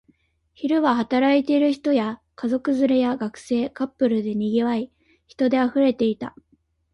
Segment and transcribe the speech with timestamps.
[0.55, 4.91] 昼は働いている人や、家族連れや学生、カップルで賑わい、
[5.27, 6.33] 人で溢れていた